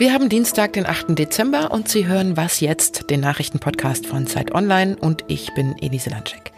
[0.00, 1.18] Wir haben Dienstag, den 8.
[1.18, 6.08] Dezember und Sie hören Was jetzt, den Nachrichtenpodcast von Zeit Online und ich bin Elise
[6.08, 6.52] Landschek.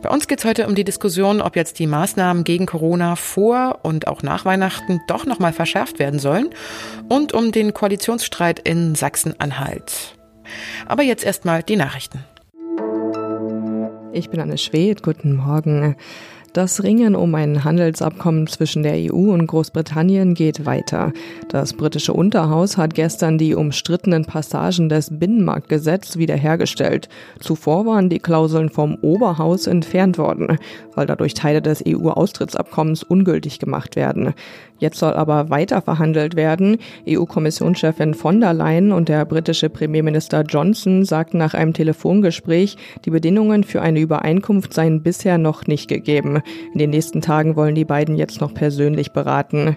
[0.00, 3.80] Bei uns geht es heute um die Diskussion, ob jetzt die Maßnahmen gegen Corona vor
[3.82, 6.50] und auch nach Weihnachten doch nochmal verschärft werden sollen
[7.08, 10.16] und um den Koalitionsstreit in Sachsen-Anhalt.
[10.86, 12.22] Aber jetzt erstmal die Nachrichten.
[14.12, 15.96] Ich bin Anne Schwedt, guten Morgen.
[16.54, 21.12] Das Ringen um ein Handelsabkommen zwischen der EU und Großbritannien geht weiter.
[21.48, 27.08] Das britische Unterhaus hat gestern die umstrittenen Passagen des Binnenmarktgesetzes wiederhergestellt.
[27.40, 30.58] Zuvor waren die Klauseln vom Oberhaus entfernt worden,
[30.94, 34.32] weil dadurch Teile des EU-Austrittsabkommens ungültig gemacht werden.
[34.78, 36.78] Jetzt soll aber weiter verhandelt werden.
[37.08, 43.64] EU-Kommissionschefin von der Leyen und der britische Premierminister Johnson sagten nach einem Telefongespräch, die Bedingungen
[43.64, 46.42] für eine Übereinkunft seien bisher noch nicht gegeben.
[46.72, 49.76] In den nächsten Tagen wollen die beiden jetzt noch persönlich beraten.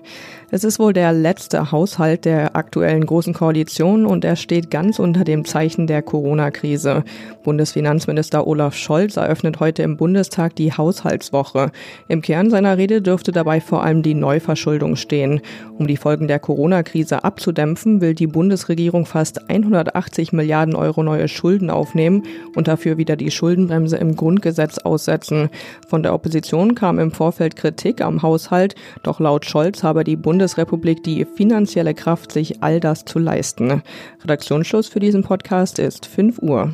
[0.49, 5.23] Es ist wohl der letzte Haushalt der aktuellen Großen Koalition und er steht ganz unter
[5.23, 7.03] dem Zeichen der Corona-Krise.
[7.43, 11.71] Bundesfinanzminister Olaf Scholz eröffnet heute im Bundestag die Haushaltswoche.
[12.07, 15.41] Im Kern seiner Rede dürfte dabei vor allem die Neuverschuldung stehen.
[15.77, 21.69] Um die Folgen der Corona-Krise abzudämpfen, will die Bundesregierung fast 180 Milliarden Euro neue Schulden
[21.69, 22.23] aufnehmen
[22.55, 25.49] und dafür wieder die Schuldenbremse im Grundgesetz aussetzen.
[25.87, 31.03] Von der Opposition kam im Vorfeld Kritik am Haushalt, doch laut Scholz habe die Bundesrepublik
[31.03, 33.83] die finanzielle Kraft, sich all das zu leisten.
[34.23, 36.73] Redaktionsschluss für diesen Podcast ist 5 Uhr.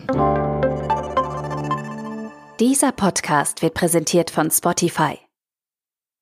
[2.60, 5.20] Dieser Podcast wird präsentiert von Spotify.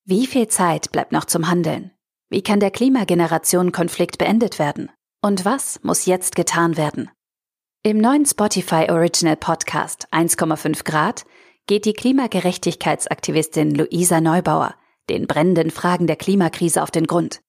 [0.06, 1.92] Wie viel Zeit bleibt noch zum Handeln?
[2.30, 4.90] Wie kann der Klimageneration-Konflikt beendet werden?
[5.22, 7.12] Und was muss jetzt getan werden?
[7.84, 11.26] Im neuen Spotify Original Podcast 1,5 Grad
[11.68, 14.76] geht die Klimagerechtigkeitsaktivistin Luisa Neubauer
[15.12, 17.42] den brennenden Fragen der Klimakrise auf den Grund.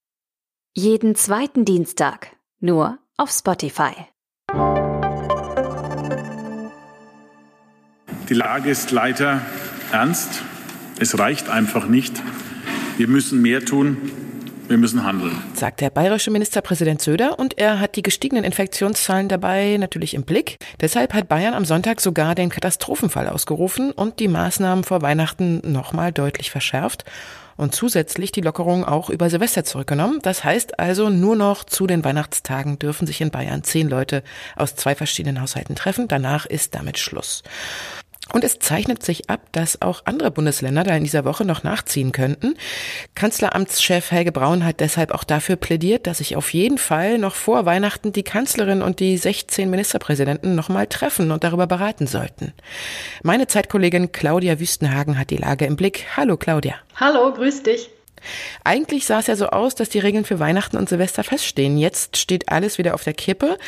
[0.74, 3.92] Jeden zweiten Dienstag, nur auf Spotify.
[8.28, 9.42] Die Lage ist leider
[9.92, 10.42] ernst.
[10.98, 12.20] Es reicht einfach nicht.
[12.96, 14.11] Wir müssen mehr tun.
[14.72, 15.36] Wir müssen handeln.
[15.52, 20.56] Sagt der bayerische Ministerpräsident Söder und er hat die gestiegenen Infektionszahlen dabei natürlich im Blick.
[20.80, 26.11] Deshalb hat Bayern am Sonntag sogar den Katastrophenfall ausgerufen und die Maßnahmen vor Weihnachten nochmal
[26.11, 27.05] deutlich verschärft
[27.58, 30.20] und zusätzlich die Lockerung auch über Silvester zurückgenommen.
[30.22, 34.22] Das heißt also, nur noch zu den Weihnachtstagen dürfen sich in Bayern zehn Leute
[34.56, 36.08] aus zwei verschiedenen Haushalten treffen.
[36.08, 37.42] Danach ist damit Schluss.
[38.30, 42.12] Und es zeichnet sich ab, dass auch andere Bundesländer da in dieser Woche noch nachziehen
[42.12, 42.55] könnten.
[43.14, 47.66] Kanzleramtschef Helge Braun hat deshalb auch dafür plädiert, dass sich auf jeden Fall noch vor
[47.66, 52.52] Weihnachten die Kanzlerin und die 16 Ministerpräsidenten nochmal treffen und darüber beraten sollten.
[53.22, 56.06] Meine Zeitkollegin Claudia Wüstenhagen hat die Lage im Blick.
[56.16, 56.77] Hallo Claudia.
[56.94, 57.90] Hallo, grüß dich.
[58.64, 61.78] Eigentlich sah es ja so aus, dass die Regeln für Weihnachten und Silvester feststehen.
[61.78, 63.58] Jetzt steht alles wieder auf der Kippe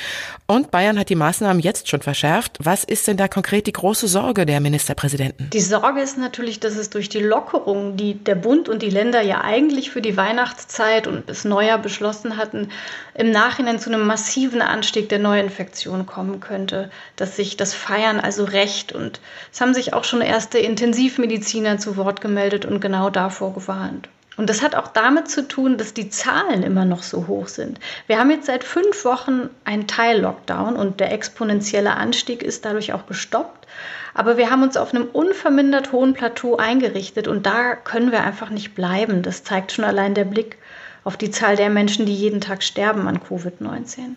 [0.47, 2.59] und Bayern hat die Maßnahmen jetzt schon verschärft.
[2.61, 5.51] Was ist denn da konkret die große Sorge der Ministerpräsidenten?
[5.51, 9.23] Die Sorge ist natürlich, dass es durch die Lockerungen, die der Bund und die Länder
[9.23, 12.71] ja eigentlich für die Weihnachtszeit und bis Neujahr beschlossen hatten,
[13.15, 18.45] im Nachhinein zu einem massiven Anstieg der Neuinfektionen kommen könnte, dass sich das Feiern also
[18.45, 18.93] rächt.
[18.93, 19.21] Und
[19.53, 24.09] es haben sich auch schon erste Intensivmediziner zu Wort gemeldet und genau davor gewarnt.
[24.37, 27.79] Und das hat auch damit zu tun, dass die Zahlen immer noch so hoch sind.
[28.07, 33.07] Wir haben jetzt seit fünf Wochen einen Teil-Lockdown und der exponentielle Anstieg ist dadurch auch
[33.07, 33.67] gestoppt.
[34.13, 38.51] Aber wir haben uns auf einem unvermindert hohen Plateau eingerichtet und da können wir einfach
[38.51, 39.23] nicht bleiben.
[39.23, 40.57] Das zeigt schon allein der Blick
[41.05, 44.17] auf die Zahl der Menschen, die jeden Tag sterben an Covid-19.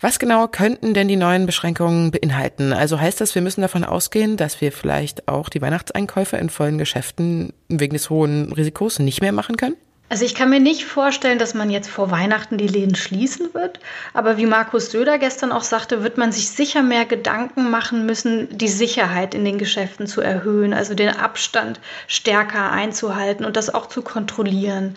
[0.00, 2.72] Was genau könnten denn die neuen Beschränkungen beinhalten?
[2.72, 6.78] Also heißt das, wir müssen davon ausgehen, dass wir vielleicht auch die Weihnachtseinkäufe in vollen
[6.78, 9.76] Geschäften wegen des hohen Risikos nicht mehr machen können?
[10.08, 13.80] Also ich kann mir nicht vorstellen, dass man jetzt vor Weihnachten die Läden schließen wird.
[14.14, 18.56] Aber wie Markus Söder gestern auch sagte, wird man sich sicher mehr Gedanken machen müssen,
[18.56, 23.86] die Sicherheit in den Geschäften zu erhöhen, also den Abstand stärker einzuhalten und das auch
[23.86, 24.96] zu kontrollieren.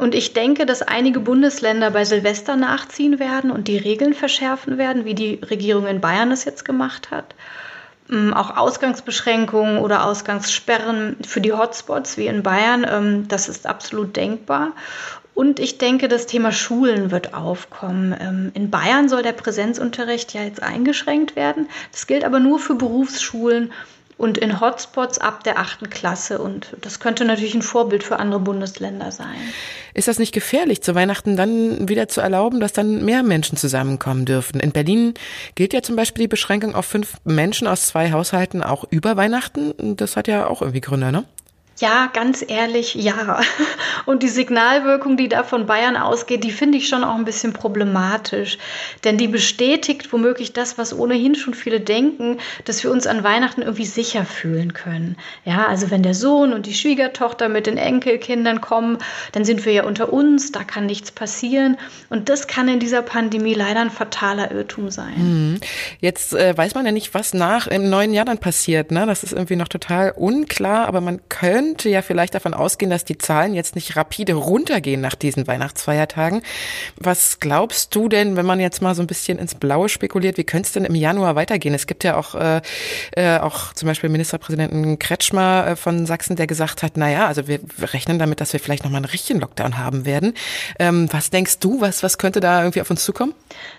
[0.00, 5.04] Und ich denke, dass einige Bundesländer bei Silvester nachziehen werden und die Regeln verschärfen werden,
[5.04, 7.34] wie die Regierung in Bayern es jetzt gemacht hat.
[8.08, 14.16] Mm, auch Ausgangsbeschränkungen oder Ausgangssperren für die Hotspots wie in Bayern, ähm, das ist absolut
[14.16, 14.72] denkbar.
[15.34, 18.16] Und ich denke, das Thema Schulen wird aufkommen.
[18.18, 21.68] Ähm, in Bayern soll der Präsenzunterricht ja jetzt eingeschränkt werden.
[21.92, 23.70] Das gilt aber nur für Berufsschulen
[24.20, 26.38] und in Hotspots ab der achten Klasse.
[26.38, 29.38] Und das könnte natürlich ein Vorbild für andere Bundesländer sein.
[29.94, 34.26] Ist das nicht gefährlich, zu Weihnachten dann wieder zu erlauben, dass dann mehr Menschen zusammenkommen
[34.26, 34.60] dürfen?
[34.60, 35.14] In Berlin
[35.54, 39.96] gilt ja zum Beispiel die Beschränkung auf fünf Menschen aus zwei Haushalten auch über Weihnachten.
[39.96, 41.24] Das hat ja auch irgendwie Gründe, ne?
[41.80, 43.40] Ja, ganz ehrlich, ja.
[44.04, 47.54] Und die Signalwirkung, die da von Bayern ausgeht, die finde ich schon auch ein bisschen
[47.54, 48.58] problematisch.
[49.04, 52.36] Denn die bestätigt womöglich das, was ohnehin schon viele denken,
[52.66, 55.16] dass wir uns an Weihnachten irgendwie sicher fühlen können.
[55.46, 58.98] Ja, also wenn der Sohn und die Schwiegertochter mit den Enkelkindern kommen,
[59.32, 61.78] dann sind wir ja unter uns, da kann nichts passieren.
[62.10, 65.14] Und das kann in dieser Pandemie leider ein fataler Irrtum sein.
[65.16, 65.60] Mhm.
[66.00, 68.90] Jetzt äh, weiß man ja nicht, was nach im neuen Jahr dann passiert.
[68.90, 69.06] Ne?
[69.06, 73.04] Das ist irgendwie noch total unklar, aber man könnte könnte ja vielleicht davon ausgehen, dass
[73.04, 76.42] die Zahlen jetzt nicht rapide runtergehen nach diesen Weihnachtsfeiertagen.
[76.96, 80.42] Was glaubst du denn, wenn man jetzt mal so ein bisschen ins Blaue spekuliert, wie
[80.42, 81.72] könnte es denn im Januar weitergehen?
[81.72, 82.60] Es gibt ja auch, äh,
[83.12, 87.60] äh, auch zum Beispiel Ministerpräsidenten Kretschmer äh, von Sachsen, der gesagt hat, naja, also wir
[87.78, 90.34] rechnen damit, dass wir vielleicht nochmal einen richtigen Lockdown haben werden.
[90.80, 93.32] Ähm, was denkst du, was, was könnte da irgendwie auf uns zukommen?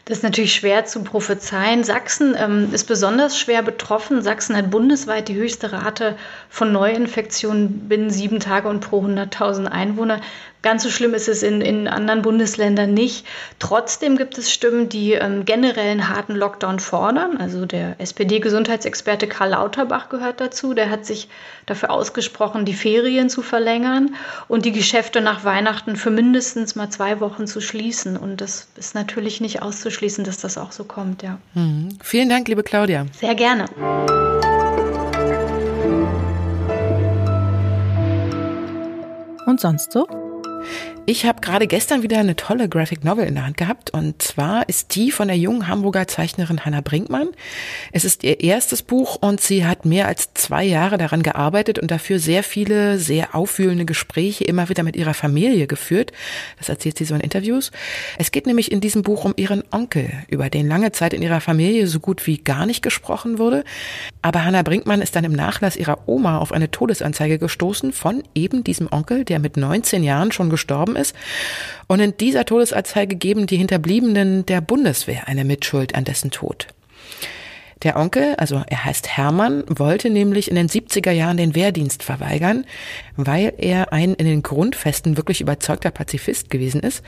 [0.05, 1.83] Das ist natürlich schwer zu prophezeien.
[1.83, 4.21] Sachsen ähm, ist besonders schwer betroffen.
[4.21, 6.15] Sachsen hat bundesweit die höchste Rate
[6.49, 10.21] von Neuinfektionen binnen sieben Tage und pro 100.000 Einwohner.
[10.61, 13.25] Ganz so schlimm ist es in, in anderen Bundesländern nicht.
[13.57, 17.37] Trotzdem gibt es Stimmen, die ähm, generell einen harten Lockdown fordern.
[17.37, 20.75] Also der SPD-Gesundheitsexperte Karl Lauterbach gehört dazu.
[20.75, 21.29] Der hat sich
[21.65, 24.15] dafür ausgesprochen, die Ferien zu verlängern
[24.47, 28.15] und die Geschäfte nach Weihnachten für mindestens mal zwei Wochen zu schließen.
[28.15, 31.39] Und das ist natürlich nicht auszuschließen, dass das auch so kommt, ja.
[31.55, 31.97] Mhm.
[32.03, 33.07] Vielen Dank, liebe Claudia.
[33.19, 33.65] Sehr gerne.
[39.61, 40.05] Sonst so?
[41.11, 44.69] Ich habe gerade gestern wieder eine tolle Graphic Novel in der Hand gehabt und zwar
[44.69, 47.27] ist die von der jungen Hamburger Zeichnerin Hannah Brinkmann.
[47.91, 51.91] Es ist ihr erstes Buch und sie hat mehr als zwei Jahre daran gearbeitet und
[51.91, 56.13] dafür sehr viele sehr aufwühlende Gespräche immer wieder mit ihrer Familie geführt.
[56.59, 57.71] Das erzählt sie so in Interviews.
[58.17, 61.41] Es geht nämlich in diesem Buch um ihren Onkel, über den lange Zeit in ihrer
[61.41, 63.65] Familie so gut wie gar nicht gesprochen wurde.
[64.21, 68.63] Aber Hannah Brinkmann ist dann im Nachlass ihrer Oma auf eine Todesanzeige gestoßen von eben
[68.63, 71.15] diesem Onkel, der mit 19 Jahren schon gestorben gestorben ist.
[71.87, 76.67] Und in dieser Todesanzeige geben die Hinterbliebenen der Bundeswehr eine Mitschuld an dessen Tod.
[77.83, 82.65] Der Onkel, also er heißt Hermann, wollte nämlich in den 70er Jahren den Wehrdienst verweigern,
[83.15, 87.03] weil er ein in den Grundfesten wirklich überzeugter Pazifist gewesen ist.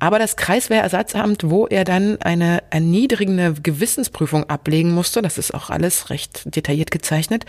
[0.00, 6.10] Aber das Kreiswehrersatzamt, wo er dann eine erniedrigende Gewissensprüfung ablegen musste, das ist auch alles
[6.10, 7.46] recht detailliert gezeichnet,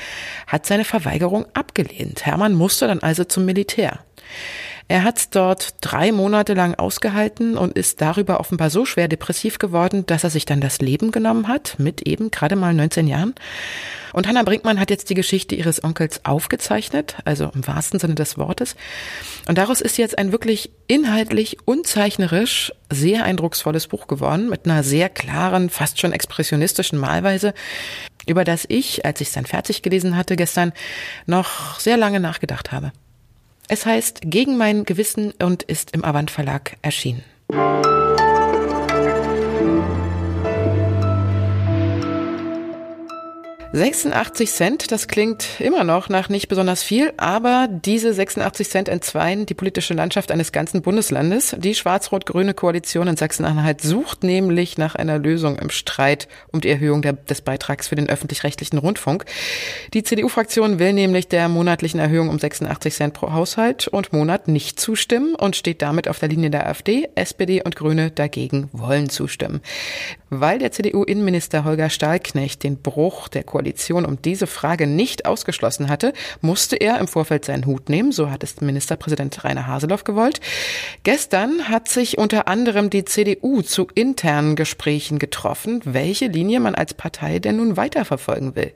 [0.47, 2.25] hat seine Verweigerung abgelehnt.
[2.25, 4.00] Hermann musste dann also zum Militär.
[4.87, 10.05] Er hat dort drei Monate lang ausgehalten und ist darüber offenbar so schwer depressiv geworden,
[10.05, 13.33] dass er sich dann das Leben genommen hat, mit eben gerade mal 19 Jahren.
[14.11, 18.37] Und Hannah Brinkmann hat jetzt die Geschichte ihres Onkels aufgezeichnet, also im wahrsten Sinne des
[18.37, 18.75] Wortes.
[19.47, 24.83] Und daraus ist jetzt ein wirklich inhaltlich und zeichnerisch sehr eindrucksvolles Buch geworden, mit einer
[24.83, 27.53] sehr klaren, fast schon expressionistischen Malweise,
[28.27, 30.73] über das ich, als ich es dann fertig gelesen hatte gestern,
[31.25, 32.91] noch sehr lange nachgedacht habe.
[33.68, 37.24] Es heißt Gegen mein Gewissen und ist im Avant Verlag erschienen.
[43.75, 49.47] 86 Cent, das klingt immer noch nach nicht besonders viel, aber diese 86 Cent entzweien
[49.47, 51.55] die politische Landschaft eines ganzen Bundeslandes.
[51.57, 57.01] Die schwarz-rot-grüne Koalition in Sachsen-Anhalt sucht nämlich nach einer Lösung im Streit um die Erhöhung
[57.01, 59.25] der, des Beitrags für den öffentlich-rechtlichen Rundfunk.
[59.95, 64.79] Die CDU-Fraktion will nämlich der monatlichen Erhöhung um 86 Cent pro Haushalt und Monat nicht
[64.79, 67.09] zustimmen und steht damit auf der Linie der AfD.
[67.15, 69.62] SPD und Grüne dagegen wollen zustimmen.
[70.29, 73.62] Weil der CDU-Innenminister Holger Stahlknecht den Bruch der Koalition
[74.05, 78.12] um diese Frage nicht ausgeschlossen hatte, musste er im Vorfeld seinen Hut nehmen.
[78.12, 80.39] So hat es Ministerpräsident Rainer Haseloff gewollt.
[81.03, 86.93] Gestern hat sich unter anderem die CDU zu internen Gesprächen getroffen, welche Linie man als
[86.93, 88.72] Partei denn nun weiterverfolgen will.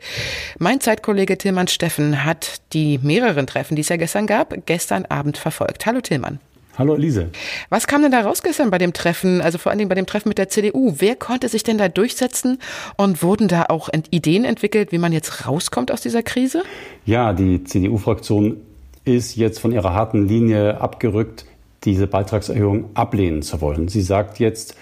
[0.59, 5.37] Mein Zeitkollege Tillmann Steffen hat die mehreren Treffen, die es ja gestern gab, gestern Abend
[5.37, 5.85] verfolgt.
[5.85, 6.39] Hallo Tillmann.
[6.77, 7.31] Hallo Elise.
[7.69, 10.05] Was kam denn da raus gestern bei dem Treffen, also vor allen Dingen bei dem
[10.05, 10.93] Treffen mit der CDU?
[10.99, 12.59] Wer konnte sich denn da durchsetzen
[12.97, 16.61] und wurden da auch Ideen entwickelt, wie man jetzt rauskommt aus dieser Krise?
[17.03, 18.57] Ja, die CDU-Fraktion
[19.05, 21.45] ist jetzt von ihrer harten Linie abgerückt,
[21.83, 23.87] diese Beitragserhöhung ablehnen zu wollen.
[23.87, 24.75] Sie sagt jetzt,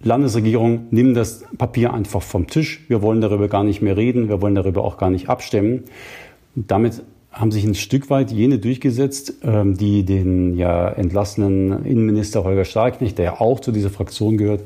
[0.00, 2.84] Landesregierung, nimm das Papier einfach vom Tisch.
[2.86, 4.28] Wir wollen darüber gar nicht mehr reden.
[4.28, 5.82] Wir wollen darüber auch gar nicht abstimmen.
[6.54, 7.02] damit
[7.38, 13.18] haben sich ein Stück weit jene durchgesetzt, ähm, die den ja entlassenen Innenminister Holger Starknecht,
[13.18, 14.62] der ja auch zu dieser Fraktion gehört,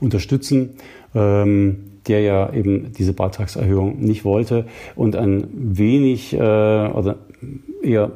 [0.00, 0.70] unterstützen,
[1.14, 7.16] ähm, der ja eben diese Beitragserhöhung nicht wollte und ein wenig äh, oder
[7.82, 8.12] eher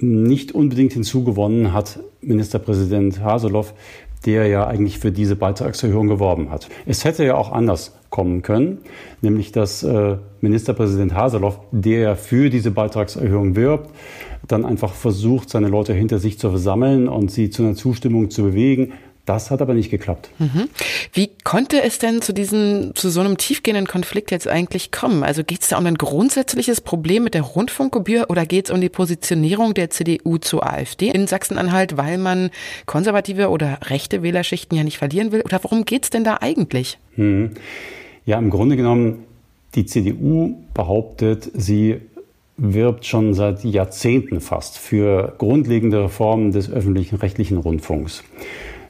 [0.00, 3.72] nicht unbedingt hinzugewonnen hat Ministerpräsident Haseloff,
[4.26, 6.68] der ja eigentlich für diese Beitragserhöhung geworben hat.
[6.84, 8.78] Es hätte ja auch anders kommen können,
[9.22, 13.90] nämlich dass äh, Ministerpräsident Haseloff, der ja für diese Beitragserhöhung wirbt,
[14.46, 18.44] dann einfach versucht, seine Leute hinter sich zu versammeln und sie zu einer Zustimmung zu
[18.44, 18.92] bewegen.
[19.26, 20.30] Das hat aber nicht geklappt.
[20.38, 20.68] Mhm.
[21.12, 25.24] Wie konnte es denn zu diesem, zu so einem tiefgehenden Konflikt jetzt eigentlich kommen?
[25.24, 28.80] Also geht es da um ein grundsätzliches Problem mit der Rundfunkgebühr oder geht es um
[28.80, 32.50] die Positionierung der CDU zur AfD in Sachsen-Anhalt, weil man
[32.86, 35.42] konservative oder rechte Wählerschichten ja nicht verlieren will?
[35.42, 36.96] Oder worum geht es denn da eigentlich?
[37.16, 37.50] Hm.
[38.26, 39.24] Ja, im Grunde genommen,
[39.74, 42.00] die CDU behauptet, sie
[42.56, 48.22] wirbt schon seit Jahrzehnten fast für grundlegende Reformen des öffentlichen rechtlichen Rundfunks.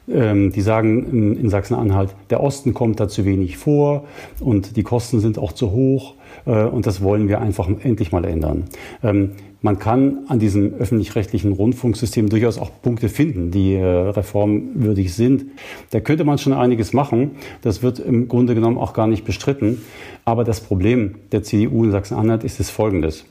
[0.09, 4.05] Ähm, die sagen in Sachsen-Anhalt, der Osten kommt da zu wenig vor
[4.39, 6.13] und die Kosten sind auch zu hoch
[6.45, 8.65] äh, und das wollen wir einfach endlich mal ändern.
[9.03, 15.45] Ähm, man kann an diesem öffentlich-rechtlichen Rundfunksystem durchaus auch Punkte finden, die äh, reformwürdig sind.
[15.89, 17.31] Da könnte man schon einiges machen.
[17.63, 19.81] Das wird im Grunde genommen auch gar nicht bestritten.
[20.25, 23.25] Aber das Problem der CDU in Sachsen-Anhalt ist es folgendes.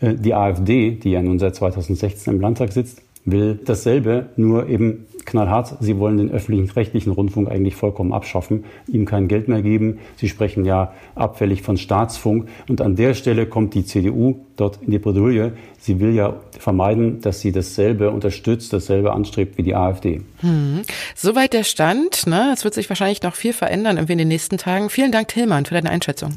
[0.00, 5.06] Äh, die AfD, die ja nun seit 2016 im Landtag sitzt, will dasselbe, nur eben
[5.26, 5.76] knallhart.
[5.80, 9.98] Sie wollen den öffentlichen rechtlichen Rundfunk eigentlich vollkommen abschaffen, ihm kein Geld mehr geben.
[10.16, 12.48] Sie sprechen ja abfällig von Staatsfunk.
[12.68, 15.52] Und an der Stelle kommt die CDU dort in die Bredouille.
[15.78, 20.20] Sie will ja vermeiden, dass sie dasselbe unterstützt, dasselbe anstrebt wie die AfD.
[20.40, 20.82] Hm.
[21.14, 22.26] Soweit der Stand.
[22.26, 22.50] Ne?
[22.52, 24.90] Es wird sich wahrscheinlich noch viel verändern irgendwie in den nächsten Tagen.
[24.90, 26.32] Vielen Dank, Tillmann, für deine Einschätzung.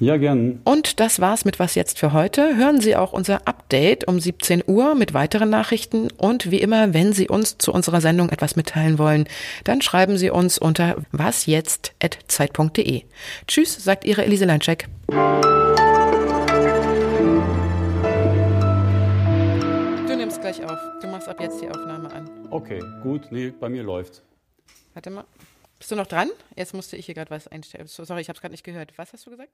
[0.00, 0.60] Ja, gern.
[0.64, 2.56] Und das war's mit Was jetzt für heute.
[2.56, 6.08] Hören Sie auch unser Update um 17 Uhr mit weiteren Nachrichten.
[6.16, 9.28] Und wie immer, wenn Sie uns zu unserer Sendung etwas mitteilen wollen,
[9.64, 13.02] dann schreiben Sie uns unter wasjetzt.zeit.de.
[13.46, 14.88] Tschüss, sagt Ihre Elise Leinschek.
[20.52, 20.78] gleich auf.
[21.00, 22.48] Du machst ab jetzt die Aufnahme an.
[22.50, 23.30] Okay, gut.
[23.30, 24.22] Nee, bei mir läuft.
[24.94, 25.24] Warte mal.
[25.78, 26.30] Bist du noch dran?
[26.56, 27.86] Jetzt musste ich hier gerade was einstellen.
[27.86, 28.96] Sorry, ich habe es gerade nicht gehört.
[28.96, 29.50] Was hast du gesagt?